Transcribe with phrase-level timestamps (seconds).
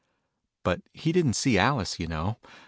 [0.63, 2.39] "But he didn't see Alice, you know.